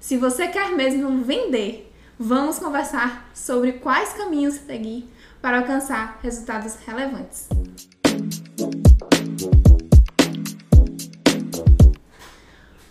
Se 0.00 0.16
você 0.16 0.48
quer 0.48 0.70
mesmo 0.70 1.22
vender, 1.22 1.92
vamos 2.18 2.58
conversar 2.58 3.30
sobre 3.34 3.74
quais 3.74 4.14
caminhos 4.14 4.54
seguir 4.54 5.06
para 5.42 5.58
alcançar 5.58 6.18
resultados 6.22 6.74
relevantes. 6.86 7.46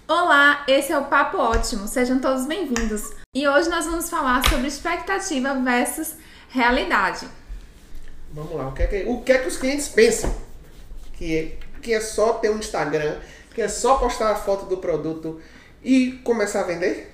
Olá, 0.07 0.63
esse 0.67 0.91
é 0.91 0.97
o 0.99 1.05
Papo 1.05 1.39
Ótimo, 1.39 1.87
sejam 1.87 2.19
todos 2.19 2.45
bem-vindos. 2.45 3.11
E 3.33 3.47
hoje 3.47 3.69
nós 3.69 3.87
vamos 3.87 4.07
falar 4.07 4.47
sobre 4.47 4.67
expectativa 4.67 5.55
versus 5.55 6.15
realidade. 6.47 7.27
Vamos 8.31 8.53
lá, 8.53 8.67
o 8.67 8.71
que 8.71 8.83
é 8.83 8.87
que, 8.87 9.09
o 9.09 9.21
que, 9.21 9.31
é 9.31 9.39
que 9.39 9.47
os 9.47 9.57
clientes 9.57 9.89
pensam? 9.89 10.33
Que 11.13 11.35
é, 11.35 11.57
que 11.81 11.91
é 11.91 12.01
só 12.01 12.33
ter 12.33 12.51
um 12.51 12.59
Instagram, 12.59 13.17
que 13.55 13.63
é 13.63 13.67
só 13.67 13.97
postar 13.97 14.31
a 14.31 14.35
foto 14.35 14.67
do 14.67 14.77
produto 14.77 15.41
e 15.83 16.13
começar 16.23 16.61
a 16.61 16.63
vender? 16.63 17.13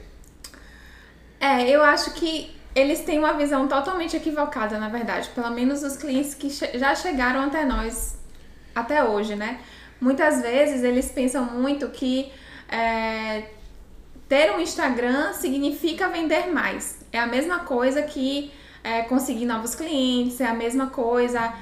É, 1.39 1.69
eu 1.69 1.83
acho 1.83 2.11
que 2.13 2.55
eles 2.73 3.01
têm 3.01 3.19
uma 3.19 3.33
visão 3.33 3.67
totalmente 3.67 4.17
equivocada, 4.17 4.77
na 4.77 4.89
verdade. 4.89 5.29
Pelo 5.33 5.49
menos 5.51 5.83
os 5.83 5.95
clientes 5.95 6.33
que 6.33 6.49
che 6.49 6.77
já 6.77 6.93
chegaram 6.95 7.41
até 7.41 7.65
nós 7.65 8.17
até 8.73 9.03
hoje, 9.03 9.35
né? 9.35 9.59
Muitas 10.01 10.41
vezes 10.41 10.83
eles 10.83 11.09
pensam 11.09 11.45
muito 11.45 11.87
que 11.89 12.31
é, 12.69 13.43
ter 14.27 14.51
um 14.51 14.59
Instagram 14.59 15.31
significa 15.33 16.09
vender 16.09 16.47
mais. 16.51 16.99
É 17.11 17.19
a 17.19 17.27
mesma 17.27 17.59
coisa 17.59 18.01
que 18.01 18.51
é, 18.83 19.03
conseguir 19.03 19.45
novos 19.45 19.73
clientes, 19.73 20.41
é 20.41 20.45
a 20.45 20.53
mesma 20.53 20.87
coisa 20.87 21.53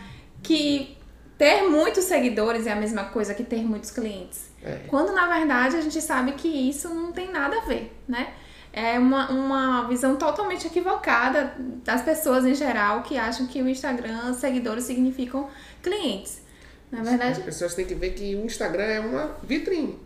que 0.41 0.97
ter 1.43 1.63
muitos 1.63 2.05
seguidores 2.05 2.65
é 2.65 2.71
a 2.71 2.75
mesma 2.75 3.03
coisa 3.03 3.33
que 3.33 3.43
ter 3.43 3.61
muitos 3.63 3.91
clientes. 3.91 4.45
É. 4.63 4.79
Quando 4.87 5.11
na 5.11 5.27
verdade 5.27 5.75
a 5.75 5.81
gente 5.81 6.01
sabe 6.01 6.31
que 6.31 6.47
isso 6.47 6.87
não 6.87 7.11
tem 7.11 7.29
nada 7.29 7.57
a 7.57 7.65
ver, 7.65 7.93
né? 8.07 8.33
É 8.71 8.97
uma, 8.97 9.29
uma 9.29 9.87
visão 9.89 10.15
totalmente 10.15 10.67
equivocada 10.67 11.53
das 11.83 12.01
pessoas 12.01 12.45
em 12.45 12.55
geral 12.55 13.03
que 13.03 13.17
acham 13.17 13.45
que 13.45 13.61
o 13.61 13.67
Instagram, 13.67 14.33
seguidores 14.33 14.85
significam 14.85 15.49
clientes. 15.81 16.41
Na 16.89 17.03
verdade. 17.03 17.39
As 17.39 17.45
pessoas 17.45 17.75
têm 17.75 17.85
que 17.85 17.93
ver 17.93 18.11
que 18.11 18.35
o 18.35 18.45
Instagram 18.45 18.85
é 18.85 18.99
uma 19.01 19.37
vitrine. 19.43 19.99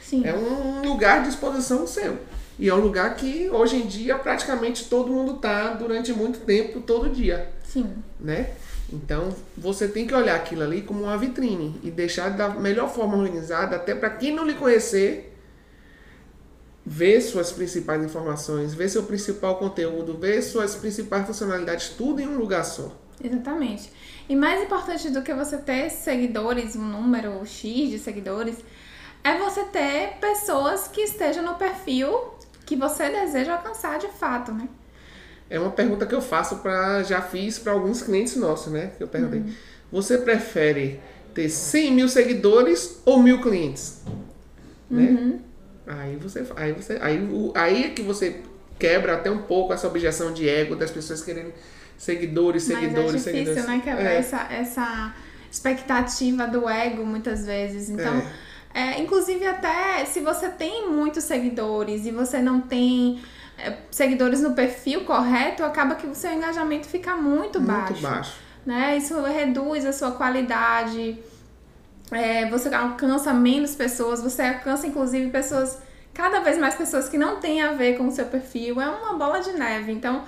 Sim. 0.00 0.24
É 0.24 0.32
um 0.32 0.80
lugar 0.82 1.22
de 1.22 1.30
exposição 1.30 1.88
seu. 1.88 2.18
E 2.56 2.68
é 2.68 2.74
um 2.74 2.78
lugar 2.78 3.16
que 3.16 3.50
hoje 3.50 3.76
em 3.76 3.86
dia 3.86 4.16
praticamente 4.16 4.84
todo 4.84 5.12
mundo 5.12 5.38
tá 5.38 5.70
durante 5.70 6.12
muito 6.12 6.38
tempo, 6.40 6.80
todo 6.80 7.10
dia. 7.10 7.52
Sim. 7.64 7.92
Né? 8.20 8.50
Então 8.94 9.34
você 9.56 9.88
tem 9.88 10.06
que 10.06 10.14
olhar 10.14 10.36
aquilo 10.36 10.62
ali 10.62 10.82
como 10.82 11.02
uma 11.02 11.18
vitrine 11.18 11.80
e 11.82 11.90
deixar 11.90 12.28
da 12.30 12.48
melhor 12.48 12.88
forma 12.88 13.16
organizada, 13.16 13.74
até 13.74 13.94
para 13.94 14.10
quem 14.10 14.32
não 14.32 14.46
lhe 14.46 14.54
conhecer, 14.54 15.36
ver 16.86 17.20
suas 17.20 17.50
principais 17.50 18.04
informações, 18.04 18.72
ver 18.72 18.88
seu 18.88 19.02
principal 19.02 19.56
conteúdo, 19.56 20.16
ver 20.16 20.42
suas 20.42 20.76
principais 20.76 21.26
funcionalidades, 21.26 21.88
tudo 21.90 22.20
em 22.20 22.28
um 22.28 22.38
lugar 22.38 22.64
só. 22.64 22.92
Exatamente. 23.22 23.90
E 24.28 24.36
mais 24.36 24.62
importante 24.62 25.10
do 25.10 25.22
que 25.22 25.34
você 25.34 25.56
ter 25.58 25.90
seguidores, 25.90 26.76
um 26.76 26.84
número 26.84 27.44
X 27.44 27.90
de 27.90 27.98
seguidores, 27.98 28.56
é 29.24 29.38
você 29.38 29.64
ter 29.64 30.18
pessoas 30.20 30.86
que 30.88 31.00
estejam 31.00 31.42
no 31.42 31.54
perfil 31.54 32.34
que 32.64 32.76
você 32.76 33.10
deseja 33.10 33.54
alcançar 33.54 33.98
de 33.98 34.08
fato, 34.08 34.52
né? 34.52 34.68
É 35.48 35.58
uma 35.58 35.70
pergunta 35.70 36.06
que 36.06 36.14
eu 36.14 36.22
faço 36.22 36.56
para 36.56 37.02
já 37.02 37.20
fiz 37.20 37.58
para 37.58 37.72
alguns 37.72 38.02
clientes 38.02 38.36
nossos, 38.36 38.72
né? 38.72 38.92
Que 38.96 39.02
eu 39.02 39.08
perguntei. 39.08 39.40
Uhum. 39.40 39.52
Você 39.92 40.18
prefere 40.18 41.00
ter 41.34 41.48
100 41.48 41.92
mil 41.92 42.08
seguidores 42.08 43.00
ou 43.04 43.22
mil 43.22 43.40
clientes? 43.40 44.02
Né? 44.90 45.02
Uhum. 45.02 45.28
Né? 45.28 45.38
Aí 45.86 46.16
você, 46.16 46.46
aí 46.56 46.72
você, 46.72 46.98
aí, 47.00 47.20
aí 47.54 47.84
é 47.84 47.90
que 47.90 48.02
você 48.02 48.40
quebra 48.78 49.14
até 49.14 49.30
um 49.30 49.42
pouco 49.42 49.72
essa 49.72 49.86
objeção 49.86 50.32
de 50.32 50.48
ego 50.48 50.74
das 50.74 50.90
pessoas 50.90 51.22
querendo 51.22 51.52
seguidores, 51.98 52.64
seguidores, 52.64 53.12
Mas 53.12 53.26
é 53.26 53.32
difícil, 53.32 53.54
seguidores. 53.54 53.66
né? 53.66 53.80
Quebrar 53.84 54.12
é. 54.12 54.16
essa, 54.16 54.52
essa 54.52 55.14
expectativa 55.50 56.46
do 56.46 56.68
ego 56.68 57.04
muitas 57.04 57.44
vezes. 57.46 57.90
Então, 57.90 58.16
é. 58.16 58.32
É, 58.74 59.00
inclusive, 59.00 59.46
até 59.46 60.04
se 60.04 60.18
você 60.18 60.48
tem 60.48 60.90
muitos 60.90 61.22
seguidores 61.22 62.04
e 62.04 62.10
você 62.10 62.42
não 62.42 62.60
tem 62.60 63.22
é, 63.56 63.76
seguidores 63.88 64.40
no 64.40 64.52
perfil 64.52 65.04
correto, 65.04 65.62
acaba 65.62 65.94
que 65.94 66.08
o 66.08 66.14
seu 66.14 66.32
engajamento 66.32 66.88
fica 66.88 67.14
muito, 67.14 67.60
muito 67.60 67.62
baixo. 67.62 68.02
baixo. 68.02 68.32
Né? 68.66 68.96
Isso 68.96 69.20
reduz 69.22 69.86
a 69.86 69.92
sua 69.92 70.10
qualidade, 70.12 71.16
é, 72.10 72.48
você 72.50 72.72
alcança 72.74 73.32
menos 73.32 73.76
pessoas, 73.76 74.20
você 74.20 74.42
alcança, 74.42 74.86
inclusive, 74.86 75.30
pessoas, 75.30 75.78
cada 76.12 76.40
vez 76.40 76.58
mais 76.58 76.74
pessoas 76.74 77.08
que 77.08 77.16
não 77.16 77.36
têm 77.36 77.62
a 77.62 77.72
ver 77.72 77.96
com 77.96 78.08
o 78.08 78.10
seu 78.10 78.26
perfil. 78.26 78.80
É 78.80 78.88
uma 78.88 79.14
bola 79.14 79.40
de 79.40 79.52
neve. 79.52 79.92
Então, 79.92 80.24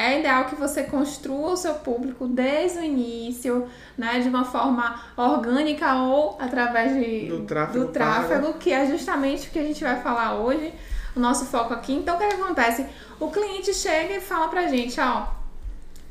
é 0.00 0.20
ideal 0.20 0.46
que 0.46 0.54
você 0.54 0.84
construa 0.84 1.52
o 1.52 1.56
seu 1.56 1.74
público 1.74 2.26
desde 2.26 2.78
o 2.78 2.84
início, 2.84 3.68
né, 3.96 4.20
de 4.20 4.28
uma 4.28 4.44
forma 4.44 5.00
orgânica 5.16 5.94
ou 5.96 6.38
através 6.40 6.94
de, 6.94 7.26
do 7.26 7.44
tráfego, 7.44 7.84
do 7.84 7.92
tráfego 7.92 8.54
que 8.54 8.72
é 8.72 8.86
justamente 8.86 9.48
o 9.48 9.50
que 9.50 9.58
a 9.58 9.64
gente 9.64 9.84
vai 9.84 10.00
falar 10.00 10.36
hoje, 10.36 10.72
o 11.14 11.20
nosso 11.20 11.44
foco 11.44 11.74
aqui. 11.74 11.92
Então, 11.92 12.16
o 12.16 12.18
que 12.18 12.24
acontece? 12.24 12.86
O 13.18 13.30
cliente 13.30 13.74
chega 13.74 14.14
e 14.14 14.20
fala 14.20 14.48
pra 14.48 14.66
gente, 14.68 14.98
ó, 15.00 15.26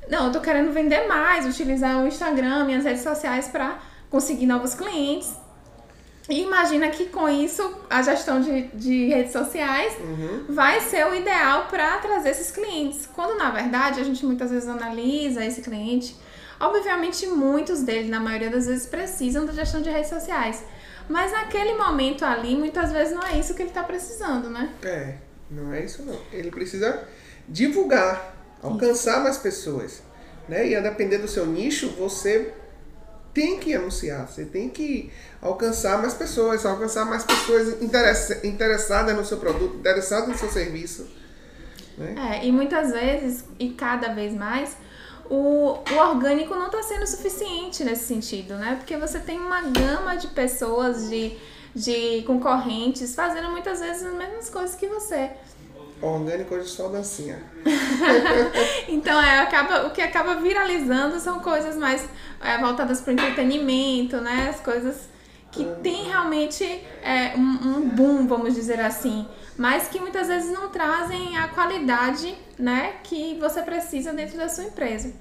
não, 0.10 0.26
eu 0.26 0.32
tô 0.32 0.40
querendo 0.40 0.72
vender 0.72 1.08
mais, 1.08 1.46
utilizar 1.46 2.04
o 2.04 2.08
Instagram, 2.08 2.66
minhas 2.66 2.84
redes 2.84 3.02
sociais 3.02 3.48
para 3.48 3.80
conseguir 4.10 4.46
novos 4.46 4.74
clientes. 4.74 5.36
E 6.30 6.44
imagina 6.44 6.90
que 6.90 7.06
com 7.08 7.28
isso 7.28 7.82
a 7.90 8.04
gestão 8.04 8.40
de, 8.40 8.68
de 8.68 9.08
redes 9.08 9.32
sociais 9.32 9.98
uhum. 10.00 10.46
vai 10.48 10.80
ser 10.80 11.06
o 11.08 11.16
ideal 11.16 11.66
para 11.66 11.98
trazer 11.98 12.30
esses 12.30 12.52
clientes. 12.52 13.10
Quando 13.16 13.36
na 13.36 13.50
verdade 13.50 14.00
a 14.00 14.04
gente 14.04 14.24
muitas 14.24 14.52
vezes 14.52 14.70
analisa 14.70 15.44
esse 15.44 15.62
cliente, 15.62 16.16
obviamente 16.60 17.26
muitos 17.26 17.82
deles, 17.82 18.10
na 18.10 18.20
maioria 18.20 18.52
das 18.52 18.68
vezes, 18.68 18.86
precisam 18.86 19.44
da 19.46 19.54
gestão 19.54 19.82
de 19.82 19.90
redes 19.90 20.10
sociais. 20.10 20.64
Mas 21.10 21.32
naquele 21.32 21.74
momento 21.76 22.24
ali, 22.24 22.56
muitas 22.56 22.92
vezes 22.92 23.12
não 23.12 23.24
é 23.24 23.40
isso 23.40 23.56
que 23.56 23.64
ele 23.64 23.70
está 23.70 23.82
precisando, 23.82 24.52
né? 24.52 24.72
É, 24.84 25.16
não 25.50 25.74
é 25.74 25.84
isso 25.84 26.04
não. 26.04 26.16
Ele 26.32 26.52
precisa 26.52 27.08
divulgar, 27.48 28.36
alcançar 28.62 29.14
isso. 29.14 29.24
mais 29.24 29.38
pessoas. 29.40 30.04
Né? 30.48 30.68
E 30.68 30.76
a 30.76 30.80
depender 30.80 31.18
do 31.18 31.28
seu 31.28 31.48
nicho, 31.48 31.90
você 31.98 32.54
tem 33.34 33.60
que 33.60 33.74
anunciar, 33.74 34.28
você 34.28 34.46
tem 34.46 34.70
que 34.70 35.12
alcançar 35.42 36.00
mais 36.00 36.14
pessoas, 36.14 36.66
alcançar 36.66 37.06
mais 37.06 37.24
pessoas 37.24 37.82
interessadas 38.44 39.16
no 39.16 39.26
seu 39.26 39.38
produto, 39.38 39.78
interessadas 39.78 40.28
no 40.28 40.38
seu 40.38 40.50
serviço. 40.50 41.08
Né? 41.98 42.16
É, 42.42 42.46
e 42.46 42.52
muitas 42.52 42.92
vezes, 42.92 43.44
e 43.60 43.70
cada 43.70 44.14
vez 44.14 44.34
mais, 44.34 44.76
o, 45.30 45.78
o 45.92 45.96
orgânico 45.98 46.56
não 46.56 46.68
está 46.68 46.82
sendo 46.82 47.06
suficiente 47.06 47.84
nesse 47.84 48.06
sentido, 48.06 48.56
né? 48.56 48.76
Porque 48.78 48.98
você 48.98 49.20
tem 49.20 49.38
uma 49.38 49.62
gama 49.62 50.16
de 50.16 50.28
pessoas, 50.28 51.10
de, 51.10 51.38
de 51.76 52.24
concorrentes, 52.24 53.14
fazendo 53.14 53.50
muitas 53.52 53.80
vezes 53.80 54.04
as 54.04 54.14
mesmas 54.14 54.50
coisas 54.50 54.76
que 54.76 54.88
você. 54.88 55.30
Orgânico 56.02 56.56
hoje 56.56 56.70
só 56.70 56.88
dancinha. 56.88 57.42
então, 58.88 59.22
é, 59.22 59.40
acaba, 59.40 59.88
o 59.88 59.92
que 59.92 60.02
acaba 60.02 60.36
viralizando 60.36 61.20
são 61.20 61.40
coisas 61.40 61.76
mais 61.76 62.08
é, 62.42 62.58
voltadas 62.58 63.02
para 63.02 63.12
o 63.12 63.14
entretenimento, 63.14 64.18
né? 64.18 64.50
As 64.50 64.60
coisas 64.62 65.10
que 65.52 65.66
tem 65.82 66.04
realmente 66.06 66.64
é, 67.02 67.36
um, 67.36 67.42
um, 67.42 67.90
boom, 67.90 68.28
vamos 68.28 68.54
dizer 68.54 68.80
assim, 68.80 69.28
mas 69.58 69.88
que 69.88 70.00
muitas 70.00 70.28
vezes 70.28 70.52
não 70.52 70.70
trazem 70.70 71.38
a 71.38 71.48
qualidade 71.48 72.36
né, 72.58 72.96
que 73.04 73.36
você 73.40 73.62
precisa 73.62 74.14
dentro 74.14 74.38
da 74.38 74.48
sua 74.48 74.66
empresa. 74.66 75.14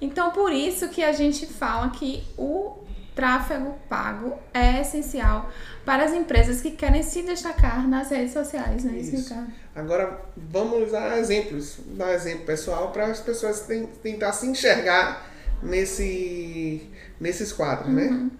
Então, 0.00 0.30
por 0.30 0.52
isso 0.52 0.88
que 0.88 1.02
a 1.02 1.12
gente 1.12 1.46
fala 1.46 1.90
que 1.90 2.22
o 2.36 2.78
tráfego 3.14 3.74
pago 3.88 4.38
é 4.52 4.80
essencial 4.80 5.50
para 5.84 6.04
as 6.04 6.12
empresas 6.12 6.60
que 6.60 6.70
querem 6.70 7.02
se 7.02 7.22
destacar 7.22 7.86
nas 7.88 8.10
redes 8.10 8.32
sociais, 8.32 8.84
né, 8.84 8.98
isso. 8.98 9.34
Agora, 9.74 10.20
vamos 10.36 10.92
dar 10.92 11.18
exemplos, 11.18 11.78
dar 11.88 12.12
exemplo 12.14 12.44
pessoal 12.44 12.90
para 12.92 13.06
as 13.06 13.20
pessoas 13.20 13.66
tentar 14.02 14.32
se 14.32 14.46
enxergar 14.46 15.30
nesse, 15.62 16.88
nesses 17.20 17.52
quadros, 17.52 17.92
né? 17.92 18.04
uhum. 18.04 18.24
né? 18.24 18.30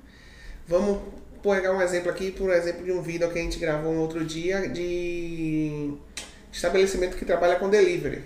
Vamos 0.66 1.00
pegar 1.42 1.72
um 1.72 1.82
exemplo 1.82 2.10
aqui, 2.10 2.30
por 2.30 2.50
exemplo, 2.50 2.84
de 2.84 2.92
um 2.92 3.02
vídeo 3.02 3.30
que 3.30 3.38
a 3.38 3.42
gente 3.42 3.58
gravou 3.58 3.92
um 3.92 3.98
outro 3.98 4.24
dia 4.24 4.68
de 4.68 5.94
estabelecimento 6.52 7.16
que 7.16 7.24
trabalha 7.24 7.56
com 7.56 7.68
delivery. 7.68 8.22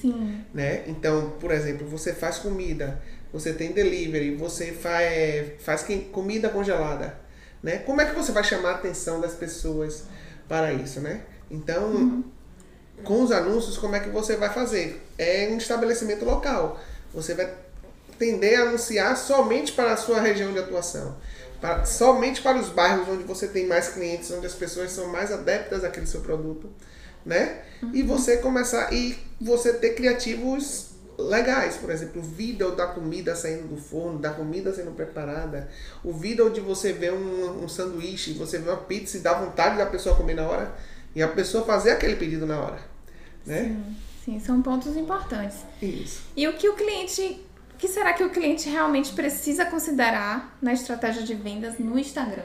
Sim. 0.00 0.44
Né? 0.52 0.84
Então, 0.86 1.34
por 1.40 1.50
exemplo, 1.50 1.86
você 1.86 2.12
faz 2.12 2.38
comida, 2.38 3.00
você 3.32 3.52
tem 3.52 3.72
delivery, 3.72 4.34
você 4.34 4.72
faz, 4.72 5.52
faz 5.60 5.86
comida 6.12 6.48
congelada. 6.48 7.18
Né? 7.62 7.78
Como 7.78 8.00
é 8.00 8.06
que 8.06 8.14
você 8.14 8.32
vai 8.32 8.42
chamar 8.42 8.70
a 8.70 8.74
atenção 8.76 9.20
das 9.20 9.34
pessoas 9.34 10.04
para 10.48 10.72
isso, 10.72 11.00
né? 11.00 11.22
Então, 11.50 11.84
uhum. 11.84 12.24
com 13.04 13.22
os 13.22 13.30
anúncios, 13.30 13.76
como 13.76 13.94
é 13.94 14.00
que 14.00 14.08
você 14.08 14.36
vai 14.36 14.52
fazer? 14.52 15.00
É 15.18 15.48
um 15.50 15.58
estabelecimento 15.58 16.24
local. 16.24 16.80
Você 17.12 17.34
vai 17.34 17.52
tender 18.18 18.58
a 18.58 18.62
anunciar 18.62 19.16
somente 19.16 19.72
para 19.72 19.92
a 19.92 19.96
sua 19.96 20.20
região 20.20 20.52
de 20.52 20.58
atuação 20.58 21.16
para, 21.60 21.84
somente 21.84 22.40
para 22.40 22.58
os 22.58 22.68
bairros 22.70 23.08
onde 23.08 23.24
você 23.24 23.46
tem 23.46 23.66
mais 23.66 23.88
clientes, 23.88 24.30
onde 24.30 24.46
as 24.46 24.54
pessoas 24.54 24.90
são 24.90 25.08
mais 25.08 25.30
adeptas 25.30 25.84
àquele 25.84 26.06
seu 26.06 26.20
produto. 26.20 26.68
né? 27.24 27.62
E 27.92 28.02
você 28.02 28.38
começar 28.38 28.92
e 28.92 29.16
você 29.38 29.74
ter 29.74 29.94
criativos 29.94 30.89
legais, 31.28 31.76
por 31.76 31.90
exemplo, 31.90 32.20
o 32.20 32.24
vídeo 32.24 32.74
da 32.74 32.86
comida 32.86 33.34
saindo 33.34 33.68
do 33.68 33.76
forno, 33.76 34.18
da 34.18 34.30
comida 34.30 34.72
sendo 34.72 34.92
preparada, 34.92 35.68
o 36.02 36.12
vídeo 36.12 36.50
de 36.50 36.60
você 36.60 36.92
ver 36.92 37.12
um, 37.12 37.64
um 37.64 37.68
sanduíche, 37.68 38.32
você 38.34 38.58
ver 38.58 38.70
uma 38.70 38.76
pizza 38.76 39.16
e 39.16 39.20
dá 39.20 39.34
vontade 39.34 39.76
da 39.76 39.86
pessoa 39.86 40.16
comer 40.16 40.34
na 40.34 40.46
hora 40.48 40.74
e 41.14 41.22
a 41.22 41.28
pessoa 41.28 41.64
fazer 41.64 41.90
aquele 41.90 42.16
pedido 42.16 42.46
na 42.46 42.60
hora, 42.60 42.78
né? 43.44 43.64
Sim, 43.64 43.96
sim, 44.24 44.40
são 44.40 44.62
pontos 44.62 44.96
importantes. 44.96 45.58
Isso. 45.82 46.22
E 46.36 46.46
o 46.46 46.52
que 46.54 46.68
o 46.68 46.74
cliente, 46.74 47.44
o 47.74 47.76
que 47.76 47.88
será 47.88 48.12
que 48.12 48.22
o 48.22 48.30
cliente 48.30 48.68
realmente 48.68 49.12
precisa 49.12 49.64
considerar 49.66 50.56
na 50.60 50.72
estratégia 50.72 51.22
de 51.22 51.34
vendas 51.34 51.78
no 51.78 51.98
Instagram? 51.98 52.44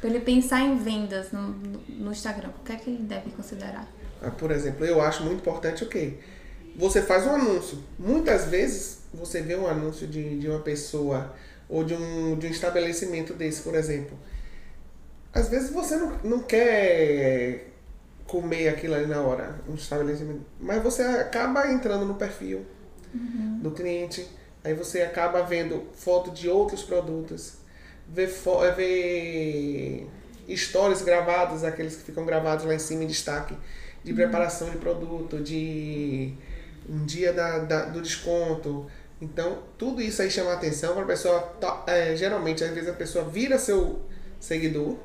Para 0.00 0.08
ele 0.08 0.20
pensar 0.20 0.60
em 0.60 0.76
vendas 0.78 1.30
no, 1.30 1.48
no 1.88 2.10
Instagram, 2.10 2.50
o 2.60 2.64
que 2.64 2.72
é 2.72 2.76
que 2.76 2.88
ele 2.88 3.02
deve 3.02 3.30
considerar? 3.32 3.86
Ah, 4.22 4.30
Por 4.30 4.50
exemplo, 4.50 4.84
eu 4.84 5.00
acho 5.00 5.22
muito 5.22 5.40
importante 5.40 5.84
o 5.84 5.88
quê? 5.88 6.18
Você 6.76 7.02
faz 7.02 7.26
um 7.26 7.30
anúncio. 7.34 7.78
Muitas 7.98 8.46
vezes 8.46 9.00
você 9.12 9.42
vê 9.42 9.56
um 9.56 9.66
anúncio 9.66 10.06
de, 10.06 10.38
de 10.38 10.48
uma 10.48 10.60
pessoa 10.60 11.34
ou 11.68 11.84
de 11.84 11.94
um, 11.94 12.36
de 12.38 12.46
um 12.46 12.50
estabelecimento 12.50 13.34
desse, 13.34 13.62
por 13.62 13.74
exemplo. 13.74 14.16
Às 15.32 15.48
vezes 15.48 15.70
você 15.70 15.96
não, 15.96 16.18
não 16.24 16.40
quer 16.42 17.68
comer 18.26 18.68
aquilo 18.68 18.94
ali 18.94 19.06
na 19.06 19.20
hora, 19.20 19.60
um 19.68 19.74
estabelecimento, 19.74 20.42
mas 20.58 20.82
você 20.82 21.02
acaba 21.02 21.70
entrando 21.70 22.04
no 22.04 22.14
perfil 22.14 22.64
do 23.60 23.70
cliente, 23.72 24.26
aí 24.64 24.74
você 24.74 25.02
acaba 25.02 25.42
vendo 25.42 25.86
foto 25.94 26.30
de 26.30 26.48
outros 26.48 26.82
produtos, 26.82 27.54
vê, 28.08 28.26
fo- 28.28 28.64
eh, 28.64 28.72
vê 28.72 30.06
stories 30.56 31.02
gravados, 31.02 31.64
aqueles 31.64 31.96
que 31.96 32.02
ficam 32.04 32.24
gravados 32.24 32.64
lá 32.64 32.74
em 32.74 32.78
cima 32.78 33.04
em 33.04 33.06
destaque, 33.06 33.56
de 34.04 34.12
preparação 34.14 34.70
de 34.70 34.78
produto, 34.78 35.40
de 35.40 36.34
um 36.88 37.04
dia 37.04 37.32
da, 37.32 37.58
da- 37.60 37.84
do 37.86 38.00
desconto. 38.00 38.86
Então, 39.20 39.58
tudo 39.76 40.00
isso 40.00 40.22
aí 40.22 40.30
chama 40.30 40.50
a 40.50 40.54
atenção 40.54 40.94
para 40.94 41.02
a 41.02 41.06
pessoa. 41.06 41.52
eh, 41.86 42.16
geralmente, 42.16 42.64
às 42.64 42.70
vezes 42.70 42.88
a 42.88 42.92
pessoa 42.94 43.24
vira 43.24 43.58
seu 43.58 44.00
seguidor, 44.40 44.96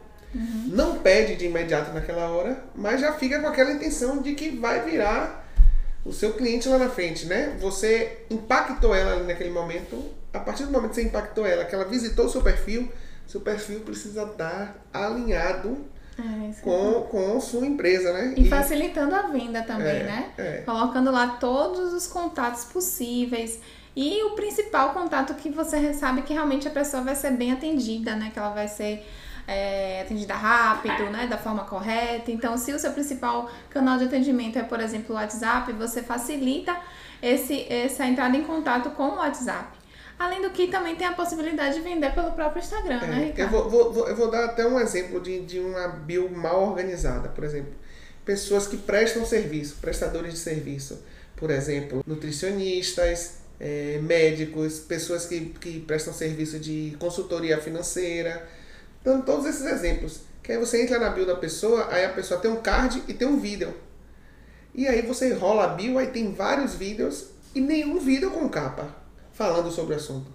não 0.67 0.99
pede 0.99 1.35
de 1.35 1.45
imediato 1.45 1.93
naquela 1.93 2.27
hora, 2.29 2.63
mas 2.75 2.99
já 3.01 3.13
fica 3.13 3.39
com 3.39 3.47
aquela 3.47 3.71
intenção 3.71 4.21
de 4.21 4.33
que 4.35 4.49
vai 4.49 4.81
virar 4.83 5.45
o 6.05 6.11
seu 6.13 6.33
cliente 6.33 6.67
lá 6.69 6.77
na 6.77 6.89
frente, 6.89 7.25
né? 7.25 7.55
Você 7.59 8.19
impactou 8.29 8.93
ela 8.93 9.13
ali 9.13 9.23
naquele 9.23 9.49
momento. 9.49 10.03
A 10.33 10.39
partir 10.39 10.63
do 10.65 10.71
momento 10.71 10.89
que 10.89 10.95
você 10.95 11.03
impactou 11.03 11.45
ela, 11.45 11.63
que 11.65 11.73
ela 11.73 11.85
visitou 11.85 12.25
o 12.25 12.29
seu 12.29 12.41
perfil, 12.41 12.91
seu 13.25 13.39
perfil 13.41 13.79
precisa 13.81 14.23
estar 14.23 14.75
alinhado 14.93 15.85
É, 16.17 16.61
com, 16.61 17.01
com 17.11 17.41
sua 17.41 17.65
empresa, 17.65 18.13
né? 18.13 18.33
E 18.37 18.47
facilitando 18.47 19.13
a 19.15 19.23
venda 19.23 19.61
também, 19.63 19.87
É, 19.87 20.03
né? 20.03 20.29
é. 20.37 20.57
Colocando 20.65 21.11
lá 21.11 21.27
todos 21.39 21.93
os 21.93 22.07
contatos 22.07 22.63
possíveis. 22.65 23.59
E 23.95 24.23
o 24.23 24.31
principal 24.31 24.93
contato 24.93 25.33
que 25.35 25.49
você 25.49 25.93
sabe 25.93 26.21
que 26.21 26.33
realmente 26.33 26.67
a 26.67 26.71
pessoa 26.71 27.03
vai 27.03 27.15
ser 27.15 27.31
bem 27.31 27.51
atendida, 27.51 28.15
né? 28.15 28.29
Que 28.31 28.39
ela 28.39 28.49
vai 28.49 28.67
ser 28.67 29.05
é, 29.47 30.01
atendida 30.01 30.33
rápido, 30.35 31.09
né? 31.09 31.27
Da 31.27 31.37
forma 31.37 31.63
correta. 31.65 32.31
Então, 32.31 32.57
se 32.57 32.73
o 32.73 32.79
seu 32.79 32.91
principal 32.91 33.49
canal 33.69 33.97
de 33.97 34.05
atendimento 34.05 34.57
é, 34.57 34.63
por 34.63 34.79
exemplo, 34.79 35.15
o 35.15 35.17
WhatsApp, 35.17 35.71
você 35.73 36.01
facilita 36.01 36.75
esse, 37.21 37.65
essa 37.71 38.05
entrada 38.05 38.35
em 38.35 38.43
contato 38.43 38.89
com 38.91 39.03
o 39.03 39.15
WhatsApp. 39.15 39.67
Além 40.17 40.41
do 40.41 40.49
que 40.51 40.67
também 40.67 40.95
tem 40.95 41.05
a 41.07 41.13
possibilidade 41.13 41.75
de 41.75 41.81
vender 41.81 42.13
pelo 42.13 42.31
próprio 42.31 42.61
Instagram, 42.61 43.01
né, 43.01 43.17
É, 43.17 43.21
eu, 43.21 43.25
Ricardo? 43.27 43.51
vou, 43.51 43.69
vou- 43.69 43.93
vou- 43.93 44.07
eu 44.07 44.15
vou 44.15 44.31
dar 44.31 44.45
até 44.45 44.65
um 44.65 44.79
exemplo 44.79 45.19
de, 45.19 45.41
de 45.41 45.59
uma 45.59 45.87
bio 45.89 46.29
mal 46.29 46.63
organizada, 46.69 47.27
por 47.29 47.43
exemplo. 47.43 47.73
Pessoas 48.23 48.65
que 48.65 48.77
prestam 48.77 49.25
serviço, 49.25 49.75
prestadores 49.81 50.33
de 50.33 50.39
serviço. 50.39 51.03
Por 51.35 51.51
exemplo, 51.51 52.01
nutricionistas, 52.07 53.39
eh, 53.59 53.99
médicos, 54.01 54.79
pessoas 54.79 55.25
que, 55.25 55.47
que 55.59 55.79
prestam 55.81 56.13
serviço 56.13 56.59
de 56.59 56.95
consultoria 56.97 57.59
financeira. 57.61 58.47
Dando 59.03 59.25
todos 59.25 59.45
esses 59.45 59.65
exemplos. 59.65 60.21
Que 60.41 60.53
aí 60.53 60.57
você 60.57 60.81
entra 60.81 60.97
na 60.97 61.09
bio 61.09 61.25
da 61.25 61.35
pessoa, 61.35 61.87
aí 61.91 62.05
a 62.05 62.09
pessoa 62.09 62.39
tem 62.39 62.49
um 62.49 62.55
card 62.61 63.03
e 63.07 63.13
tem 63.13 63.27
um 63.27 63.39
vídeo. 63.39 63.73
E 64.73 64.87
aí 64.87 65.01
você 65.01 65.33
rola 65.33 65.65
a 65.65 65.67
bio, 65.69 65.97
aí 65.97 66.07
tem 66.07 66.33
vários 66.33 66.73
vídeos 66.75 67.27
e 67.53 67.59
nenhum 67.61 67.99
vídeo 67.99 68.31
com 68.31 68.47
capa 68.49 69.03
falando 69.35 69.69
sobre 69.71 69.93
o 69.93 69.97
assunto. 69.97 70.31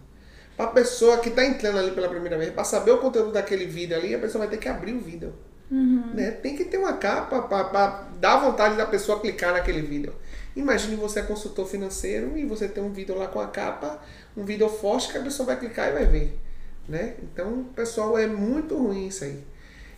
Para 0.57 0.67
a 0.67 0.73
pessoa 0.73 1.19
que 1.19 1.31
está 1.31 1.45
entrando 1.45 1.79
ali 1.79 1.91
pela 1.91 2.09
primeira 2.09 2.37
vez, 2.37 2.53
para 2.53 2.65
saber 2.65 2.93
o 2.93 2.99
conteúdo 2.99 3.33
daquele 3.33 3.67
vídeo 3.67 3.97
ali, 3.97 4.15
a 4.15 4.19
pessoa 4.19 4.45
vai 4.45 4.49
ter 4.49 4.63
que 4.63 4.69
abrir 4.69 4.93
o 4.93 5.01
vídeo. 5.01 5.33
Né? 6.15 6.31
Tem 6.33 6.57
que 6.57 6.65
ter 6.65 6.77
uma 6.79 6.95
capa 6.95 7.43
para 7.43 8.09
dar 8.21 8.39
vontade 8.39 8.77
da 8.77 8.85
pessoa 8.85 9.21
clicar 9.21 9.53
naquele 9.53 9.81
vídeo. 9.81 10.13
Imagine 10.55 10.97
você 10.97 11.21
é 11.21 11.23
consultor 11.23 11.67
financeiro 11.67 12.37
e 12.37 12.45
você 12.45 12.69
tem 12.69 12.83
um 12.83 12.93
vídeo 12.93 13.17
lá 13.17 13.29
com 13.29 13.41
a 13.41 13.47
capa, 13.47 14.03
um 14.37 14.45
vídeo 14.45 14.69
forte 14.69 15.11
que 15.11 15.19
a 15.19 15.23
pessoa 15.23 15.47
vai 15.47 15.59
clicar 15.59 15.89
e 15.89 15.93
vai 15.93 16.07
ver. 16.07 16.39
Né? 16.89 17.15
Então, 17.23 17.65
pessoal, 17.75 18.19
é 18.19 18.27
muito 18.27 18.77
ruim 18.77 19.07
isso 19.07 19.25
aí. 19.25 19.43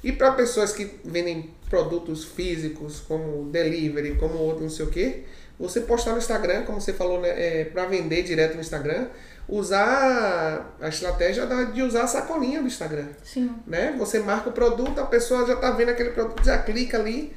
E 0.02 0.12
para 0.12 0.32
pessoas 0.32 0.72
que 0.72 0.98
vendem 1.04 1.50
produtos 1.70 2.24
físicos, 2.24 3.00
como 3.00 3.50
delivery, 3.50 4.16
como 4.16 4.34
outro 4.38 4.62
não 4.62 4.70
sei 4.70 4.84
o 4.84 4.90
que, 4.90 5.24
você 5.58 5.80
postar 5.80 6.12
no 6.12 6.18
Instagram, 6.18 6.62
como 6.64 6.80
você 6.80 6.92
falou, 6.92 7.20
né, 7.20 7.64
para 7.66 7.86
vender 7.86 8.22
direto 8.22 8.54
no 8.54 8.60
Instagram, 8.60 9.06
usar 9.48 10.76
a 10.80 10.88
estratégia 10.88 11.46
de 11.72 11.82
usar 11.82 12.02
a 12.02 12.06
sacolinha 12.06 12.60
do 12.60 12.66
Instagram. 12.66 13.06
Sim. 13.22 13.54
Né? 13.66 13.94
Você 13.98 14.18
marca 14.18 14.48
o 14.48 14.52
produto, 14.52 15.00
a 15.00 15.06
pessoa 15.06 15.46
já 15.46 15.54
está 15.54 15.70
vendo 15.70 15.90
aquele 15.90 16.10
produto, 16.10 16.44
já 16.44 16.58
clica 16.58 16.98
ali. 16.98 17.32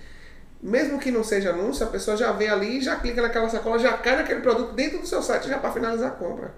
Mesmo 0.63 0.97
que 0.97 1.11
não 1.11 1.23
seja 1.23 1.51
anúncio, 1.51 1.85
a 1.85 1.89
pessoa 1.89 2.17
já 2.17 2.31
vê 2.31 2.47
ali, 2.47 2.81
já 2.81 2.95
clica 2.95 3.21
naquela 3.21 3.47
sacola, 3.47 3.77
já 3.77 3.93
cai 3.93 4.15
naquele 4.15 4.39
produto 4.39 4.73
dentro 4.73 4.97
do 4.97 5.05
seu 5.05 5.21
site 5.21 5.47
já 5.47 5.59
para 5.59 5.71
finalizar 5.71 6.07
a 6.07 6.11
compra. 6.11 6.55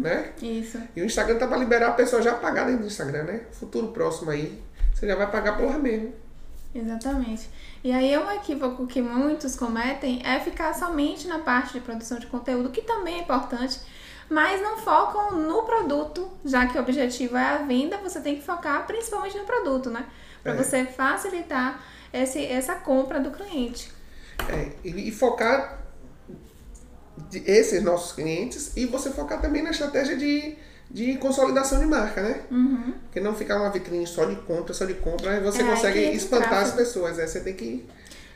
Né? 0.00 0.30
Isso. 0.40 0.80
E 0.96 1.02
o 1.02 1.04
Instagram 1.04 1.36
tá 1.36 1.46
para 1.46 1.58
liberar 1.58 1.88
a 1.88 1.92
pessoa 1.92 2.22
já 2.22 2.32
pagar 2.32 2.64
dentro 2.64 2.82
do 2.82 2.86
Instagram, 2.86 3.24
né? 3.24 3.40
Futuro 3.50 3.88
próximo 3.88 4.30
aí, 4.30 4.62
você 4.94 5.06
já 5.06 5.16
vai 5.16 5.30
pagar 5.30 5.56
por 5.56 5.66
lá 5.66 5.78
mesmo. 5.78 6.14
Exatamente. 6.74 7.48
E 7.84 7.92
aí 7.92 8.16
um 8.18 8.30
equívoco 8.32 8.86
que 8.86 9.00
muitos 9.02 9.54
cometem 9.56 10.22
é 10.24 10.40
ficar 10.40 10.74
somente 10.74 11.28
na 11.28 11.38
parte 11.38 11.74
de 11.74 11.80
produção 11.80 12.18
de 12.18 12.26
conteúdo, 12.26 12.70
que 12.70 12.82
também 12.82 13.16
é 13.16 13.22
importante, 13.22 13.78
mas 14.28 14.60
não 14.60 14.78
focam 14.78 15.38
no 15.38 15.62
produto, 15.62 16.28
já 16.44 16.66
que 16.66 16.76
o 16.76 16.80
objetivo 16.80 17.36
é 17.36 17.44
a 17.44 17.58
venda, 17.58 17.98
você 17.98 18.20
tem 18.20 18.36
que 18.36 18.42
focar 18.42 18.86
principalmente 18.86 19.36
no 19.38 19.44
produto, 19.44 19.90
né? 19.90 20.06
Para 20.42 20.52
É. 20.52 20.56
você 20.56 20.84
facilitar 20.84 21.80
esse, 22.12 22.44
essa 22.44 22.74
compra 22.76 23.20
do 23.20 23.30
cliente. 23.30 23.92
É, 24.48 24.72
e, 24.84 25.08
e 25.08 25.12
focar 25.12 25.84
esses 27.32 27.82
nossos 27.82 28.12
clientes 28.12 28.76
e 28.76 28.86
você 28.86 29.10
focar 29.10 29.40
também 29.40 29.62
na 29.62 29.70
estratégia 29.70 30.16
de, 30.16 30.56
de 30.94 31.18
consolidação 31.18 31.80
de 31.80 31.86
marca, 31.86 32.22
né? 32.22 32.42
Porque 33.02 33.20
não 33.20 33.34
ficar 33.34 33.60
uma 33.60 33.70
vitrine 33.70 34.06
só 34.06 34.24
de 34.24 34.36
compra, 34.36 34.72
só 34.72 34.84
de 34.84 34.94
compra, 34.94 35.32
aí 35.32 35.40
você 35.40 35.60
É, 35.60 35.64
aí 35.64 35.70
consegue 35.70 35.98
o 35.98 36.12
espantar 36.12 36.46
as 36.52 36.58
tráfego. 36.70 36.76
pessoas. 36.78 37.18
Aí 37.18 37.26
você 37.28 37.40
tem 37.40 37.54
que. 37.54 37.84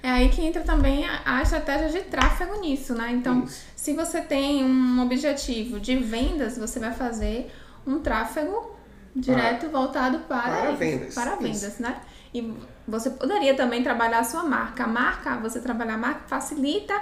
É 0.03 0.11
aí 0.11 0.29
que 0.29 0.43
entra 0.45 0.63
também 0.63 1.05
a, 1.09 1.21
a 1.39 1.43
estratégia 1.43 1.89
de 1.89 2.01
tráfego 2.09 2.61
nisso, 2.61 2.95
né? 2.95 3.11
Então, 3.13 3.45
Isso. 3.45 3.63
se 3.75 3.95
você 3.95 4.21
tem 4.21 4.65
um 4.65 5.01
objetivo 5.03 5.81
de 5.81 5.97
vendas, 5.97 6.57
você 6.59 6.79
vai 6.79 6.93
fazer 6.93 7.51
um 7.87 7.99
tráfego 8.01 8.77
direto 9.15 9.69
voltado 9.71 10.21
para, 10.21 10.43
para 10.43 10.69
isso, 10.71 10.77
vendas, 10.79 11.15
Para 11.15 11.33
isso. 11.35 11.43
vendas, 11.43 11.79
né? 11.79 12.01
E 12.35 12.55
você 12.87 13.11
poderia 13.11 13.55
também 13.57 13.83
trabalhar 13.83 14.21
a 14.21 14.25
sua 14.25 14.45
marca. 14.45 14.85
A 14.85 14.87
marca, 14.87 15.37
você 15.39 15.61
trabalhar 15.61 15.95
a 15.95 15.99
marca 15.99 16.21
facilita 16.29 16.95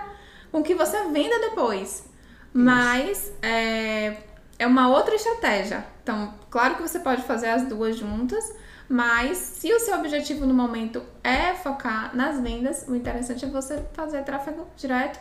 com 0.52 0.62
que 0.62 0.74
você 0.74 1.04
venda 1.08 1.38
depois. 1.40 2.04
Mas 2.52 3.30
é, 3.42 4.16
é 4.58 4.66
uma 4.66 4.88
outra 4.88 5.14
estratégia. 5.14 5.84
Então, 6.02 6.34
claro 6.50 6.76
que 6.76 6.82
você 6.82 6.98
pode 7.00 7.22
fazer 7.22 7.48
as 7.48 7.64
duas 7.64 7.96
juntas, 7.96 8.44
mas 8.88 9.38
se 9.38 9.72
o 9.72 9.80
seu 9.80 9.96
objetivo 9.98 10.46
no 10.46 10.54
momento 10.54 11.02
é 11.22 11.52
focar 11.54 12.14
nas 12.16 12.40
vendas, 12.40 12.84
o 12.88 12.94
interessante 12.94 13.44
é 13.44 13.48
você 13.48 13.82
fazer 13.92 14.22
tráfego 14.22 14.66
direto 14.76 15.18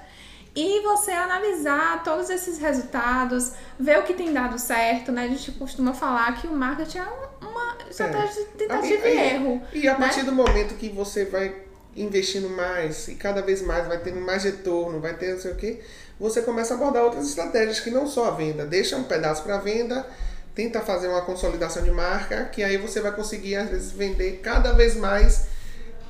e 0.56 0.82
você 0.82 1.12
analisar 1.12 2.02
todos 2.04 2.30
esses 2.30 2.60
resultados, 2.60 3.54
ver 3.78 4.00
o 4.00 4.04
que 4.04 4.14
tem 4.14 4.32
dado 4.32 4.58
certo, 4.58 5.12
né? 5.12 5.26
A 5.26 5.28
gente 5.28 5.52
costuma 5.54 5.94
falar 5.94 6.34
que 6.40 6.48
o 6.48 6.52
marketing 6.54 7.00
é 7.00 7.04
um- 7.04 7.48
uma 7.50 7.76
estratégia 7.90 8.44
de 8.44 8.50
tentativa 8.52 9.08
e 9.08 9.18
erro. 9.18 9.62
E 9.74 9.88
a 9.88 9.94
né? 9.94 10.00
partir 10.00 10.24
do 10.24 10.32
momento 10.32 10.76
que 10.76 10.88
você 10.90 11.26
vai 11.26 11.54
investindo 11.96 12.50
mais 12.50 13.08
e 13.08 13.16
cada 13.16 13.42
vez 13.42 13.62
mais 13.62 13.88
vai 13.88 13.98
tendo 14.00 14.20
mais 14.20 14.44
retorno, 14.44 15.00
vai 15.00 15.16
ter 15.16 15.34
não 15.34 15.40
sei 15.40 15.52
o 15.52 15.56
que, 15.56 15.82
você 16.20 16.42
começa 16.42 16.74
a 16.74 16.78
abordar 16.78 17.04
outras 17.04 17.28
estratégias 17.28 17.80
que 17.80 17.90
não 17.90 18.08
só 18.08 18.26
a 18.28 18.32
venda. 18.32 18.66
Deixa 18.66 18.98
um 18.98 19.04
pedaço 19.04 19.44
para 19.44 19.58
venda, 19.58 20.06
tenta 20.54 20.82
fazer 20.82 21.08
uma 21.08 21.22
consolidação 21.22 21.84
de 21.84 21.92
marca, 21.92 22.46
que 22.46 22.64
aí 22.64 22.78
você 22.78 23.02
vai 23.02 23.12
conseguir 23.14 23.56
às 23.56 23.70
vezes 23.70 23.92
vender 23.92 24.40
cada 24.44 24.74
vez 24.74 24.96
mais 24.96 25.48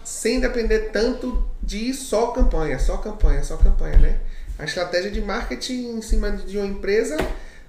sem 0.03 0.39
depender 0.39 0.91
tanto 0.91 1.43
de 1.61 1.93
só 1.93 2.27
campanha, 2.27 2.77
só 2.77 2.97
campanha, 2.97 3.43
só 3.43 3.57
campanha, 3.57 3.97
né? 3.97 4.19
A 4.57 4.63
estratégia 4.63 5.09
de 5.09 5.21
marketing 5.21 5.97
em 5.97 6.01
cima 6.01 6.31
de 6.31 6.57
uma 6.57 6.67
empresa 6.67 7.17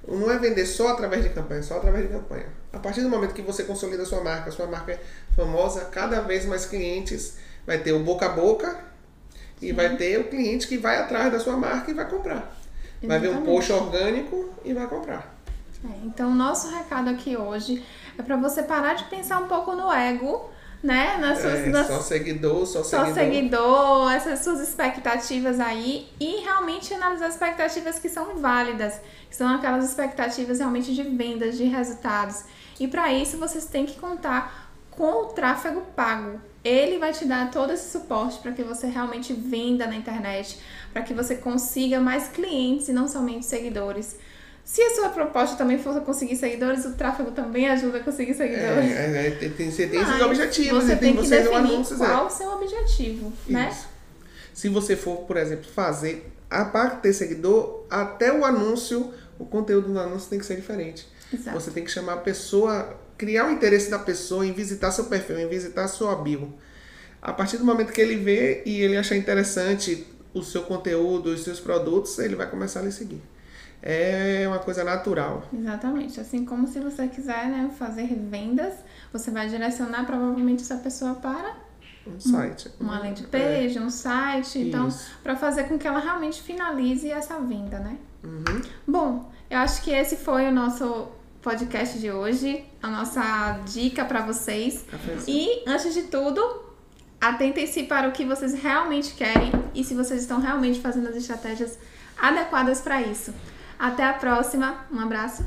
não 0.06 0.30
é 0.30 0.38
vender 0.38 0.66
só 0.66 0.88
através 0.88 1.23
de 1.25 1.30
campanha, 1.30 1.62
só 1.62 1.78
através 1.78 2.06
de 2.06 2.12
campanha. 2.12 2.46
A 2.73 2.78
partir 2.78 3.00
do 3.00 3.08
momento 3.08 3.35
que 3.35 3.42
você 3.42 3.64
consolida 3.64 4.04
sua 4.04 4.20
marca, 4.20 4.50
sua 4.50 4.66
marca 4.66 4.92
é 4.92 5.00
famosa, 5.35 5.87
cada 5.87 6.20
vez 6.20 6.44
mais 6.44 6.66
clientes 6.66 7.38
vai 7.66 7.78
ter 7.78 7.92
o 7.92 8.00
boca 8.00 8.26
a 8.26 8.28
boca 8.30 8.78
E 9.61 9.73
vai 9.73 9.96
ter 9.96 10.20
o 10.20 10.25
cliente 10.28 10.68
que 10.68 10.76
vai 10.76 10.99
atrás 10.99 11.32
da 11.32 11.38
sua 11.40 11.56
marca 11.56 11.90
e 11.90 11.94
vai 11.94 12.08
comprar. 12.08 12.54
Vai 13.02 13.18
ver 13.18 13.28
um 13.28 13.30
Exatamente. 13.32 13.54
post 13.54 13.73
orgânico 13.73 14.50
e 14.64 14.73
vai 14.75 14.87
comprar. 14.87 15.35
É, 15.85 16.04
então, 16.04 16.30
o 16.30 16.35
nosso 16.35 16.75
recado 16.75 17.08
aqui 17.11 17.37
hoje 17.37 17.82
é 18.18 18.23
para 18.23 18.37
você 18.37 18.62
parar 18.62 18.94
de 18.94 19.04
pensar 19.04 19.38
um 19.38 19.46
pouco 19.49 19.73
no 19.75 19.90
ego, 19.92 20.50
né? 20.82 21.16
Nas 21.18 21.38
suas, 21.40 21.54
É, 21.61 21.66
nas- 21.68 21.87
só 21.87 22.00
seguidor, 22.00 22.66
só, 22.66 22.82
só 22.82 23.04
seguidor. 23.06 23.14
seguidor, 23.14 24.12
essas 24.12 24.40
suas 24.40 24.61
expectativas 24.61 25.58
aí 25.61 26.08
e 26.20 26.42
realmente 26.42 26.92
analisar 26.94 27.28
expectativas 27.28 27.99
que 27.99 28.08
são 28.08 28.37
válidas, 28.37 29.00
que 29.30 29.37
são 29.37 29.49
aquelas 29.54 29.85
expectativas 29.85 30.58
realmente 30.58 30.94
de 30.94 31.02
vendas, 31.02 31.56
de 31.56 31.64
resultados. 31.64 32.44
E 32.80 32.87
para 32.88 33.12
isso 33.12 33.38
vocês 33.38 33.64
têm 33.66 33.87
que 33.87 33.99
contar 33.99 34.70
com 34.90 35.11
o 35.23 35.25
tráfego 35.26 35.82
pago. 35.94 36.40
Ele 36.66 36.99
vai 36.99 37.12
te 37.12 37.25
dar 37.25 37.50
todo 37.50 37.73
esse 37.73 37.90
suporte 37.90 38.38
para 38.40 38.50
que 38.50 38.64
você 38.64 38.88
realmente 38.88 39.32
venda 39.32 39.87
na 39.87 39.94
internet, 39.94 40.58
para 40.92 41.02
que 41.02 41.14
você 41.14 41.37
consiga 41.37 42.00
mais 42.00 42.28
clientes 42.28 42.88
e 42.88 42.92
não 42.92 43.06
somente 43.06 43.46
seguidores. 43.46 44.16
Se 44.64 44.82
a 44.82 44.96
sua 44.96 45.11
proposta 45.11 45.54
também 45.54 45.78
for 45.78 46.00
conseguir 46.00 46.35
seguidores, 46.35 46.85
o 46.85 46.94
tráfego 46.94 47.30
também 47.30 47.68
ajuda 47.68 47.99
a 47.99 48.00
conseguir 48.00 48.35
seguidores. 48.35 48.90
É, 48.90 49.28
é, 49.28 49.30
tem, 49.30 49.50
tem, 49.50 49.70
você 49.70 49.87
tem 49.87 50.00
esses 50.00 50.12
Mas 50.12 50.23
objetivos 50.23 50.85
Você 50.85 50.92
e 50.94 50.96
tem 50.96 51.14
que 51.14 51.23
você 51.23 51.38
no 51.38 51.50
definir 51.50 51.75
anúncios, 51.75 52.00
é. 52.00 52.04
qual 52.04 52.26
o 52.26 52.30
seu 52.30 52.50
objetivo, 52.50 53.32
né? 53.46 53.68
Isso. 53.70 53.87
Se 54.52 54.68
você 54.68 54.96
for, 54.96 55.18
por 55.18 55.37
exemplo, 55.37 55.70
fazer 55.70 56.32
a 56.50 56.64
parte 56.64 57.00
ter 57.00 57.12
seguidor, 57.12 57.85
até 57.88 58.32
o 58.32 58.44
anúncio, 58.44 59.14
o 59.38 59.44
conteúdo 59.44 59.92
do 59.92 60.00
anúncio 60.00 60.28
tem 60.28 60.38
que 60.40 60.46
ser 60.46 60.56
diferente. 60.56 61.06
Exato. 61.32 61.61
Você 61.61 61.70
tem 61.70 61.85
que 61.85 61.90
chamar 61.90 62.14
a 62.14 62.18
pessoa, 62.18 62.99
criar 63.16 63.49
o 63.49 63.50
interesse 63.50 63.90
da 63.90 63.99
pessoa 63.99 64.46
em 64.46 64.52
visitar 64.52 64.90
seu 64.90 65.04
perfil, 65.06 65.38
em 65.38 65.49
visitar 65.49 65.88
sua 65.88 66.14
bio. 66.16 66.52
A 67.20 67.32
partir 67.32 67.56
do 67.56 67.64
momento 67.64 67.92
que 67.92 68.00
ele 68.00 68.16
vê 68.16 68.62
e 68.64 68.80
ele 68.80 68.96
achar 68.96 69.16
interessante 69.16 70.06
o 70.32 70.42
seu 70.42 70.62
conteúdo, 70.62 71.30
os 71.30 71.42
seus 71.42 71.58
produtos, 71.58 72.18
ele 72.18 72.37
vai 72.37 72.49
começar 72.49 72.80
a 72.80 72.82
lhe 72.82 72.92
seguir. 72.92 73.23
É 73.82 74.44
uma 74.46 74.58
coisa 74.58 74.85
natural. 74.85 75.44
Exatamente. 75.52 76.20
Assim 76.20 76.44
como 76.44 76.66
se 76.66 76.80
você 76.80 77.08
quiser 77.08 77.49
né, 77.49 77.70
fazer 77.78 78.06
vendas, 78.06 78.75
você 79.12 79.30
vai 79.30 79.49
direcionar 79.49 80.04
provavelmente 80.04 80.62
essa 80.62 80.76
pessoa 80.76 81.14
para 81.14 81.56
Um 82.06 82.18
site. 82.18 82.70
uma 82.80 82.99
landing 82.99 83.25
page, 83.25 83.78
um 83.78 83.90
site. 83.90 84.58
Então, 84.58 84.88
para 85.23 85.37
fazer 85.37 85.64
com 85.64 85.78
que 85.78 85.87
ela 85.87 86.00
realmente 86.00 86.42
finalize 86.42 87.11
essa 87.11 87.38
venda, 87.40 87.78
né? 87.78 87.96
Uhum. 88.25 88.62
Bom, 88.87 89.32
eu 89.50 89.58
acho 89.58 89.82
que 89.82 89.90
esse 89.90 90.16
foi 90.16 90.49
o 90.49 90.52
nosso 90.52 91.08
podcast 91.46 91.96
de 92.00 92.10
hoje, 92.10 92.64
a 92.82 92.88
nossa 92.88 93.60
dica 93.72 94.04
para 94.04 94.20
vocês. 94.20 94.84
E, 95.28 95.62
antes 95.64 95.94
de 95.94 96.02
tudo, 96.02 96.42
atentem-se 97.20 97.84
para 97.84 98.08
o 98.08 98.10
que 98.10 98.24
vocês 98.24 98.52
realmente 98.52 99.14
querem 99.14 99.52
e 99.72 99.84
se 99.84 99.94
vocês 99.94 100.22
estão 100.22 100.40
realmente 100.40 100.80
fazendo 100.80 101.08
as 101.08 101.14
estratégias 101.14 101.78
adequadas 102.18 102.80
para 102.80 103.00
isso. 103.00 103.32
Até 103.78 104.02
a 104.02 104.14
próxima, 104.14 104.86
um 104.90 104.98
abraço 104.98 105.46